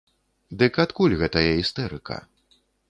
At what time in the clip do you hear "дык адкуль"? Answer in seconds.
0.61-1.15